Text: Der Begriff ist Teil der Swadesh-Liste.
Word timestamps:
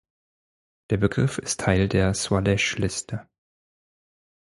Der 0.89 0.97
Begriff 0.97 1.37
ist 1.37 1.59
Teil 1.59 1.87
der 1.87 2.15
Swadesh-Liste. 2.15 3.27